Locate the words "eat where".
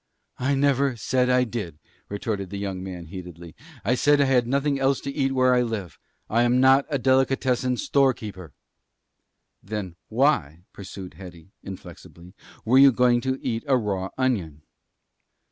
5.11-5.53